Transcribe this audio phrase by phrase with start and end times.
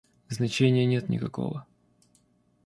[0.29, 1.67] Значения нет никакого.